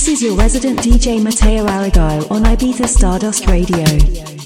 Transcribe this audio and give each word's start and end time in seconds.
This 0.00 0.08
is 0.08 0.22
your 0.22 0.34
resident 0.34 0.78
DJ 0.78 1.22
Mateo 1.22 1.66
Arrigo 1.66 2.30
on 2.30 2.44
Ibiza 2.44 2.88
Stardust 2.88 3.46
Radio. 3.48 4.39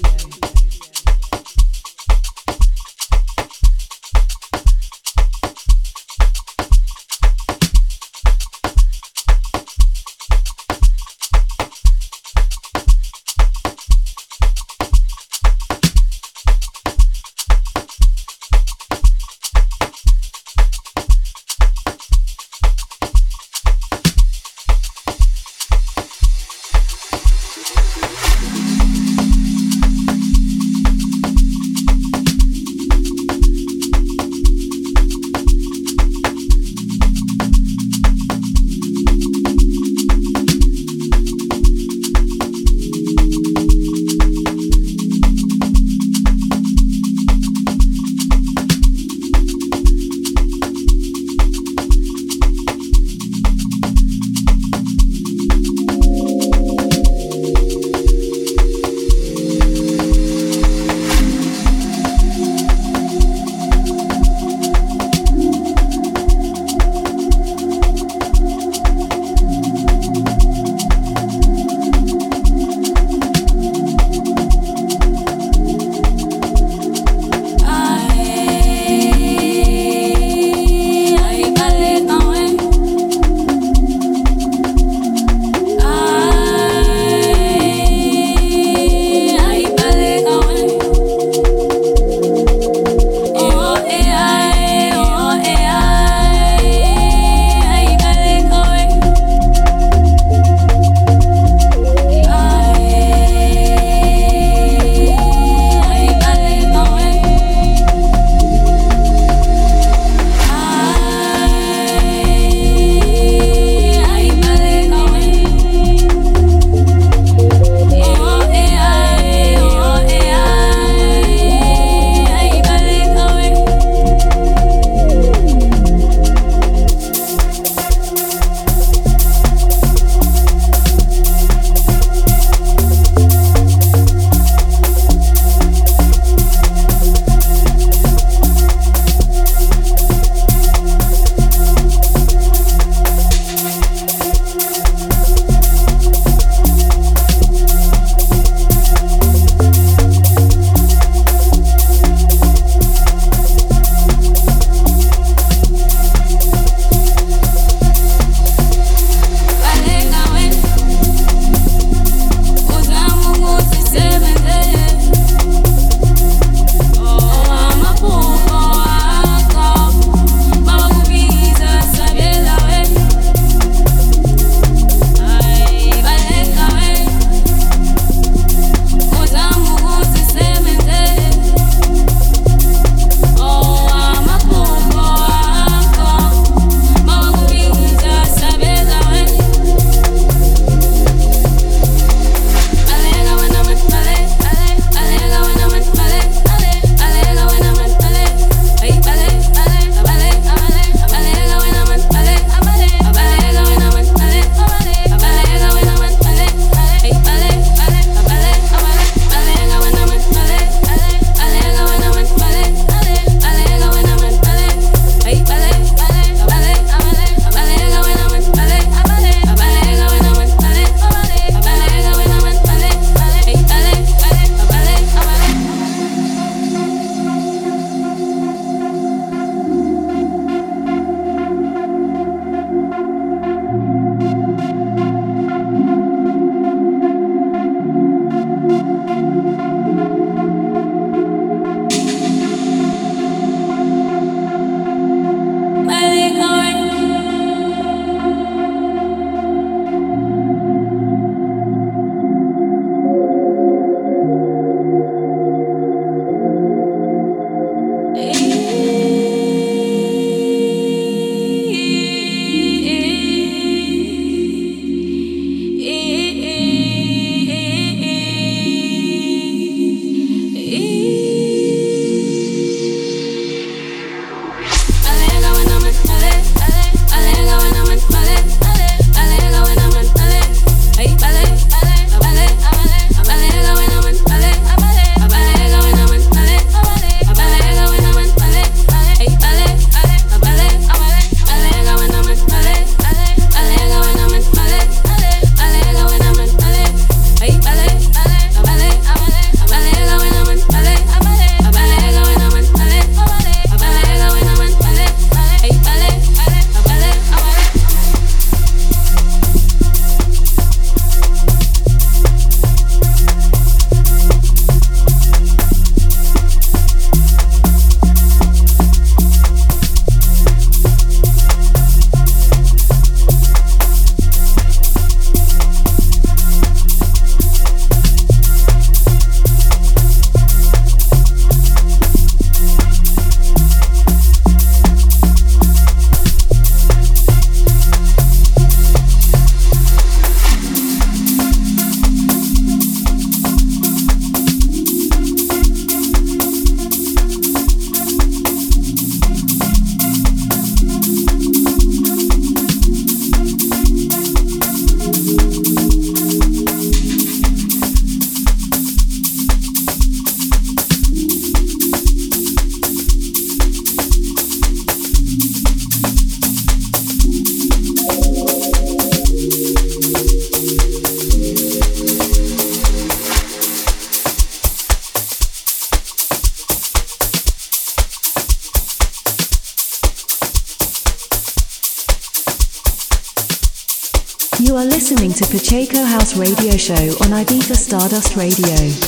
House 386.25 386.39
Radio 386.39 386.75
Show 386.79 386.95
on 386.95 387.33
Ibiza 387.33 387.77
Stardust 387.77 388.35
Radio. 388.35 389.04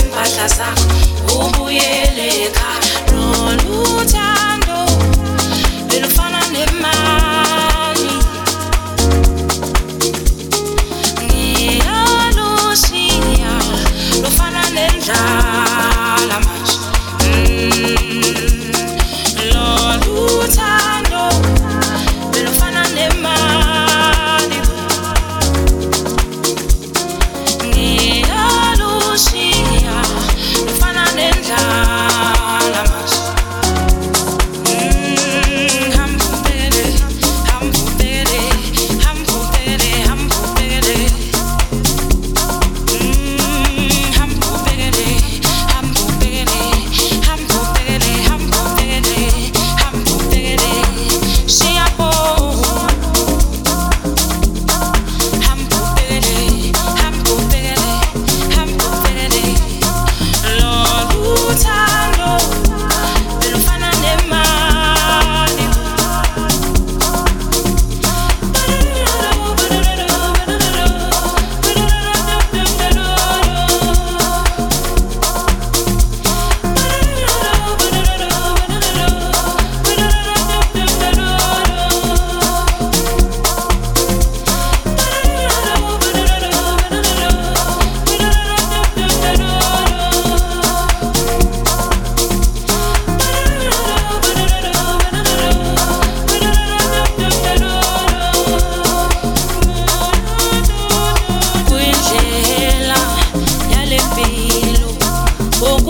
Impahla 0.00 0.46
zakho 0.56 0.88
ubuyele 1.46 2.26
ekhaya 2.46 2.98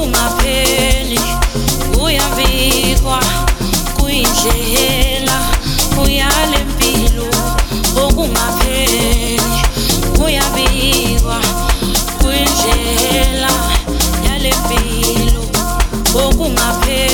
kungapheli. 0.01 1.21
Kuyabikwa 1.95 3.21
kuyindlela 3.97 5.39
kuyale 5.97 6.59
mpilo 6.69 7.27
okungapheli. 8.05 9.41
Kuyabikwa 10.17 11.41
kuyindlela 12.21 13.53
yale 14.27 14.55
mpilo 14.65 15.43
okungapheli. 16.25 17.10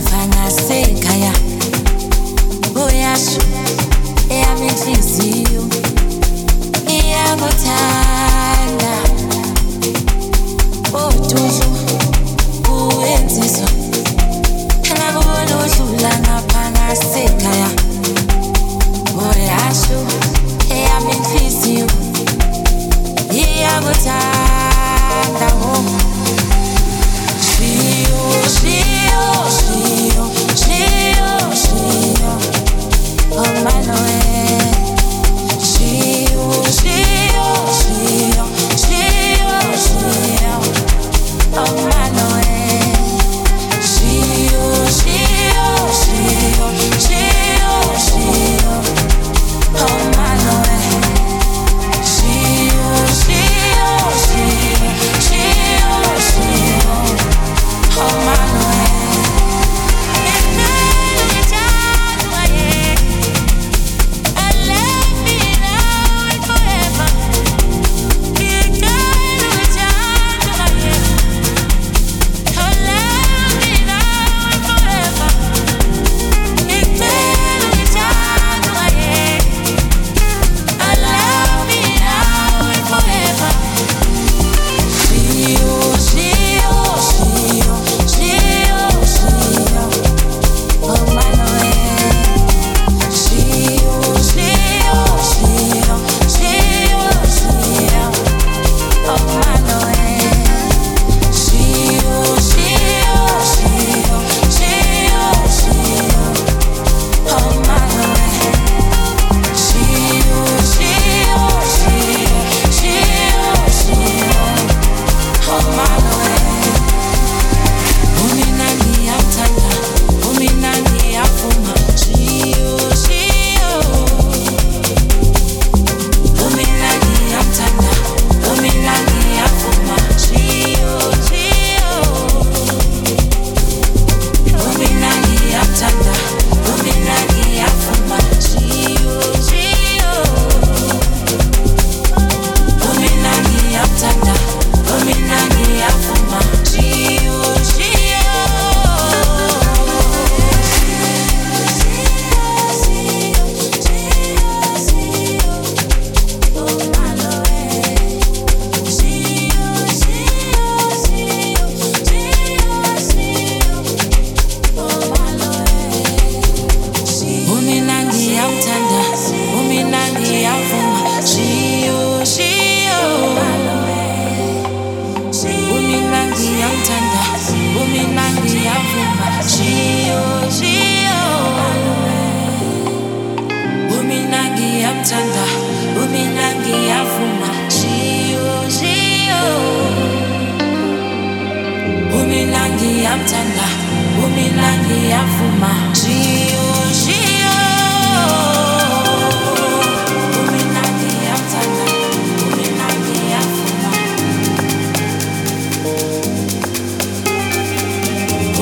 find 0.00 0.34
us. 0.36 0.67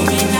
me. 0.06 0.35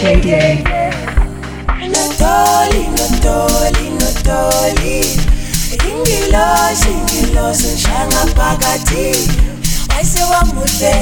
shady. 0.00 0.64
Natoli, 1.92 2.82
Natoli, 2.96 3.86
Natoli. 4.00 5.00
Ingilosi, 5.90 6.90
ingilosi, 6.90 7.66
nshanga 7.74 8.22
phakathi. 8.36 9.06
Wayese 9.88 10.22
wamuhle. 10.30 10.94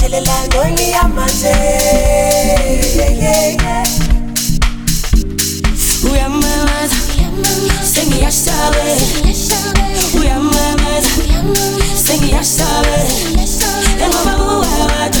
Shelela 0.00 0.46
ndoni 0.46 0.90
yamanze. 0.90 1.54
Uyamemeza, 6.12 6.96
sengiyasabe. 7.94 8.84
Uyamemeza, 10.20 11.10
sengiyasabe. 12.06 12.96
Engoba 14.04 14.32
uwabata. 14.54 15.20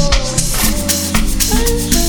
Thank 1.63 1.95
you. 1.95 2.00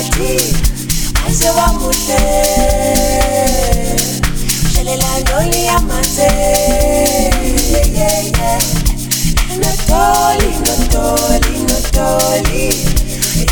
madi 0.00 0.54
aze 1.26 1.50
wa 1.50 1.72
muhle 1.72 2.20
shelela 4.72 5.10
ndoli 5.20 5.64
yamanze 5.66 6.30
notoli 9.60 10.50
notoli 10.66 11.58
notoli 11.68 12.64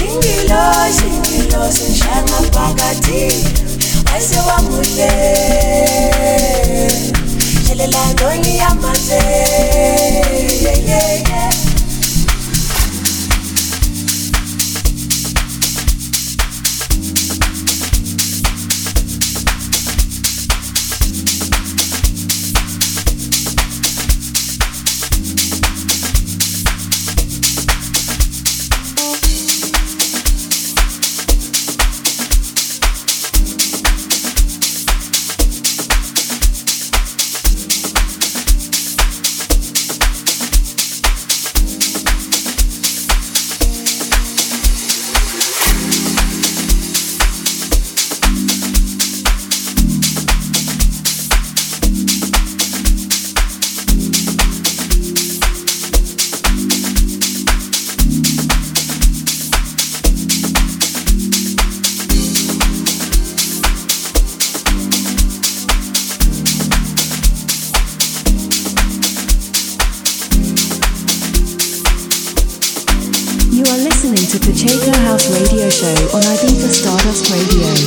ingilosi 0.08 1.06
ingilosi 1.16 1.82
nshanga 1.92 2.38
phakathi 2.52 3.24
aze 4.16 4.38
wa 4.48 4.62
muhle 4.62 5.11
shelela 7.66 8.12
ndoli 8.12 8.56
yamanze 8.56 9.14
yeah, 10.62 10.88
yeah, 10.88 11.29
yeah. 11.29 11.58
Chaker 74.59 74.92
House 75.06 75.31
Radio 75.31 75.71
Show 75.71 75.87
on 76.13 76.21
Ibiza 76.21 76.69
Stardust 76.69 77.31
Radio. 77.31 77.77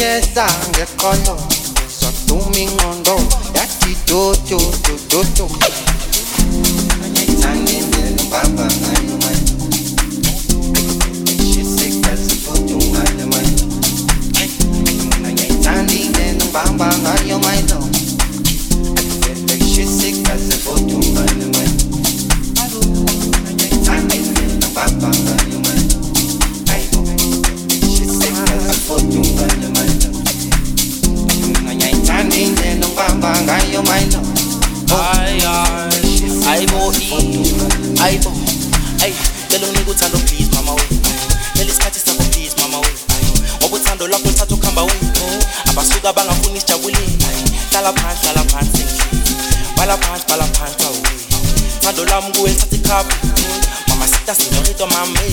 yeza 0.00 0.46
ngekholo 0.70 1.36
swaduma 1.98 2.58
ingqondo 2.64 3.16
yathi 3.56 3.92
dododododo 4.08 5.46
angenzela 7.50 8.22
ubaba 8.24 8.66
ngayo 8.80 9.14
manje. 9.22 9.54
Shisekazifudumale 11.48 13.24
manje. 13.32 13.64
Mna 15.18 15.28
ngiyayithanda 15.32 15.94
ingena 15.94 16.44
ubaba 16.44 16.88
ngayo 17.02 17.38
manje. 17.38 17.74
Bye-bye. 24.74 25.29
you 33.80 33.88
my 33.88 34.04
love. 34.12 34.28
Oh. 34.92 35.00
I 36.44 36.66
go 36.66 36.90
eat, 37.00 37.54
I 38.00 38.18
go. 38.20 38.30
Hey, 39.00 39.14
tell 39.48 39.62
me 39.72 39.80
go 39.84 39.92
tando 39.94 40.18
please, 40.26 40.50
mama. 40.52 40.76
Tell 41.54 41.66
this 41.66 41.78
cat 41.78 41.96
is 41.96 42.04
tando 42.04 42.24
please, 42.32 42.54
mama. 42.58 42.82
Obo 43.64 43.78
tando 43.78 44.06
lock 44.08 44.22
tato 44.36 44.56
kamba 44.56 44.82
wu. 44.84 44.92
Aba 45.70 45.82
suga 45.84 46.12
banga 46.12 46.34
funish 46.42 46.64
chawili. 46.64 47.16
Tala 47.70 47.92
pants, 47.92 48.20
tala 48.22 48.44
pants, 48.50 48.98
bala 49.76 49.96
pants, 49.96 50.24
bala 50.24 50.44
pants, 50.58 50.84
away. 50.84 51.18
Tando 51.80 52.04
lamgu 52.04 52.46
en 52.46 52.56
tati 52.56 52.78
kapu. 52.78 53.14
Mama 53.88 54.06
sita 54.06 54.34
señorito 54.34 54.86
mami. 54.86 55.29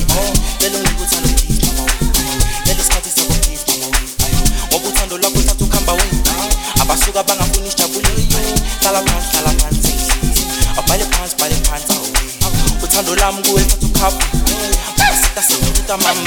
my 16.04 16.27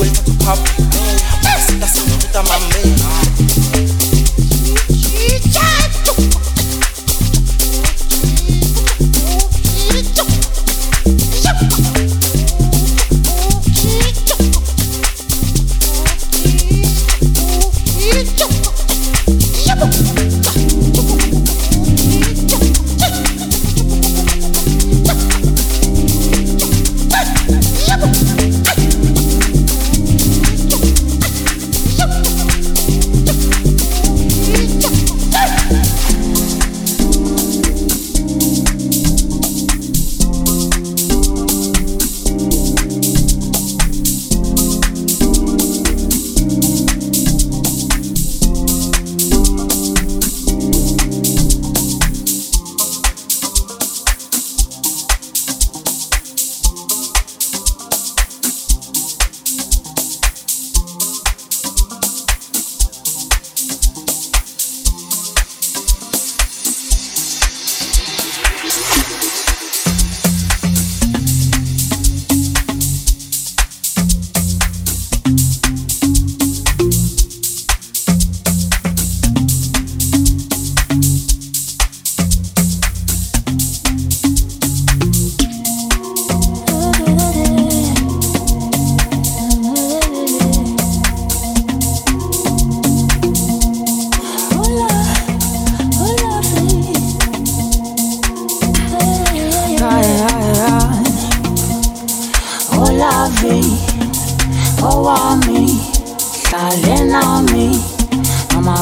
ulimwengu 0.00 0.44
hapa. 0.44 0.70
Sasa 1.80 1.88
sikutamame 1.94 2.83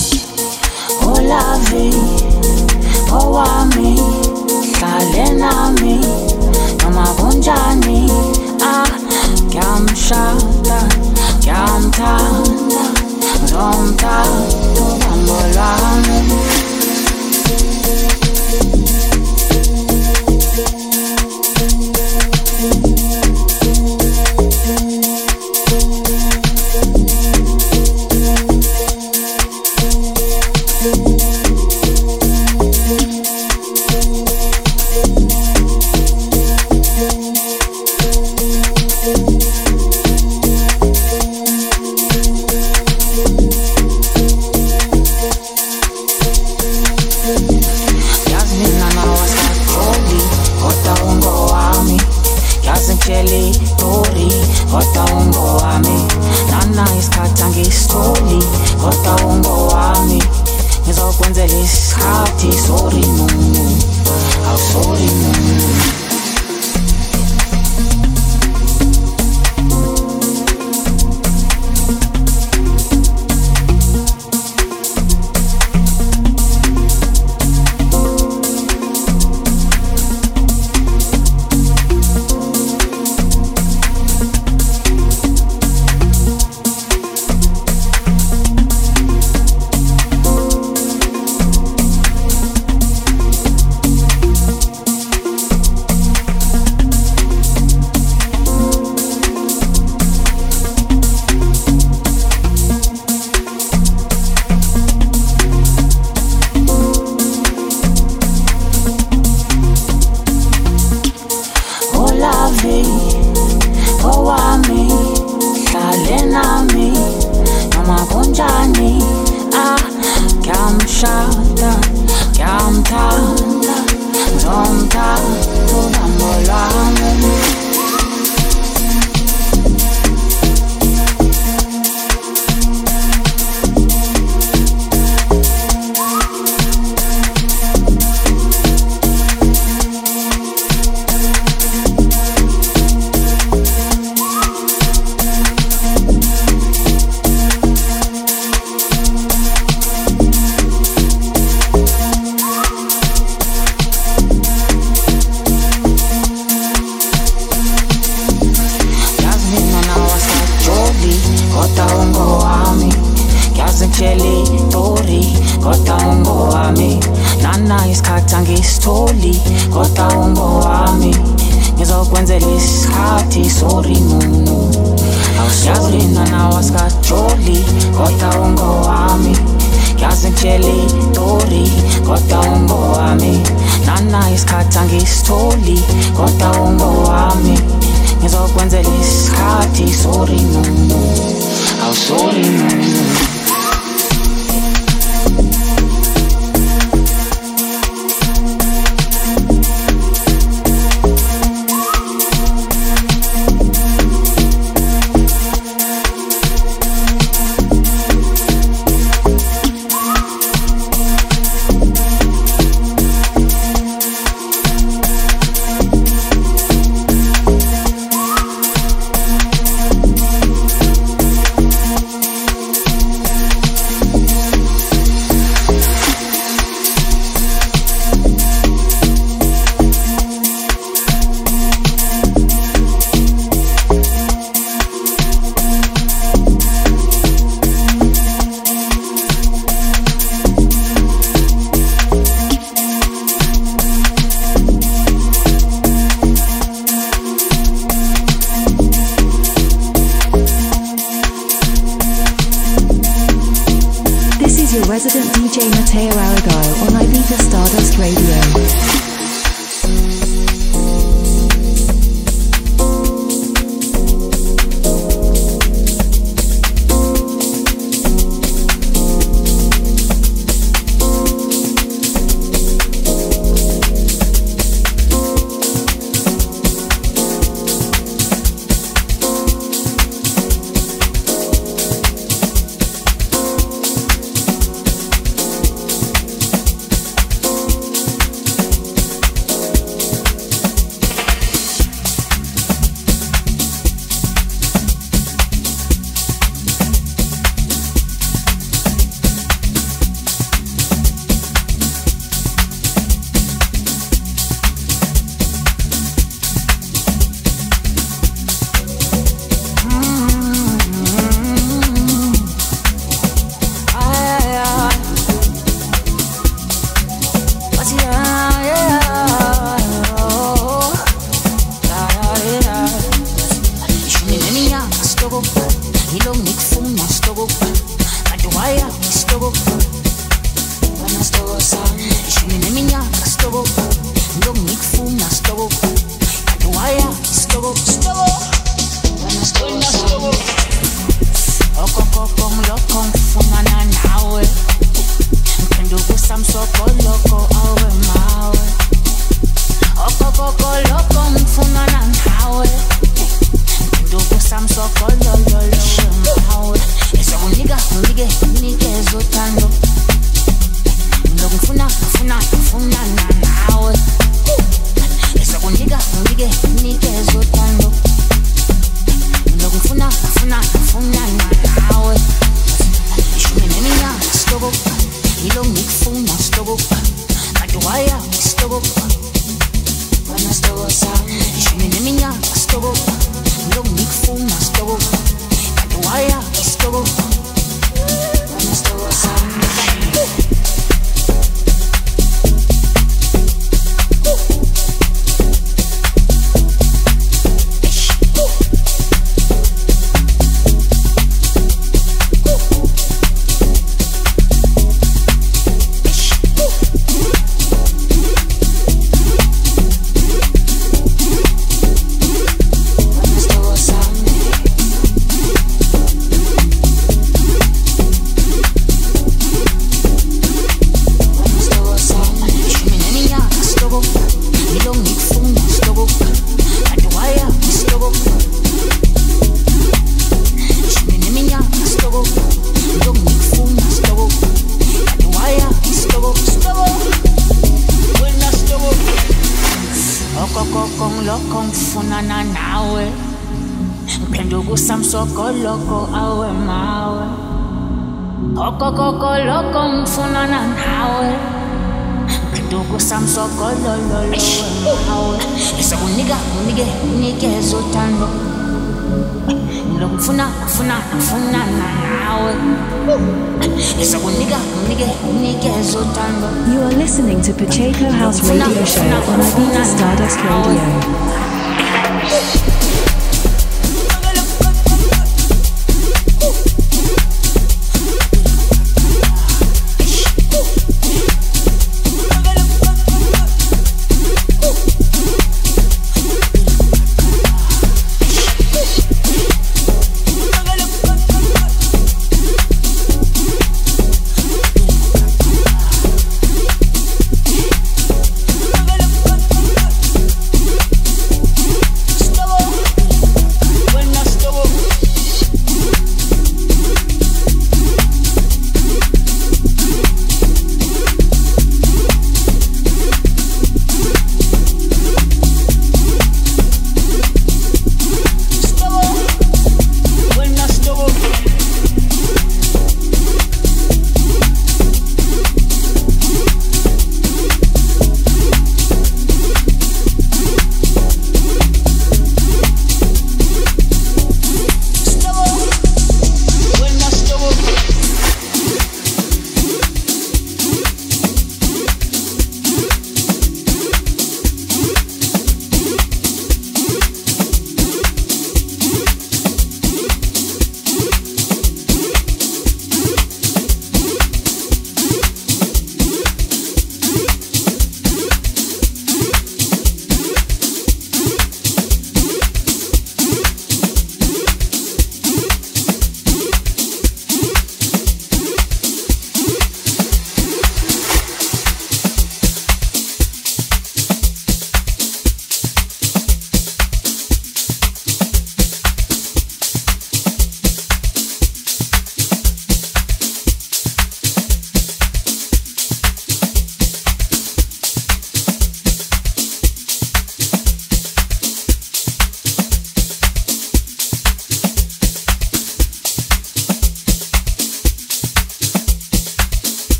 ulavi 1.13 1.89
owami 3.19 3.91
hlale 4.77 5.27
nami 5.41 5.97
noma 6.83 7.07
kunjani 7.19 8.01
ah 8.73 8.89
ngiyamshada 9.49 10.79
ngiyamthanda 11.41 12.83
ngizomthatha 13.41 14.51
ubambo 18.51 18.77
lwami 18.77 19.00